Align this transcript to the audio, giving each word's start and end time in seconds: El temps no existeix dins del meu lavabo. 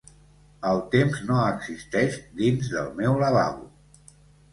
El 0.69 0.79
temps 0.93 1.19
no 1.27 1.35
existeix 1.49 2.17
dins 2.39 2.71
del 2.77 2.89
meu 3.01 3.19
lavabo. 3.25 3.69